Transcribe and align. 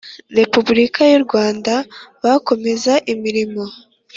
Repubulika 0.39 1.01
y 1.11 1.13
u 1.19 1.21
Rwanda 1.25 1.73
bakomeza 2.23 2.93
imirimo 3.13 3.63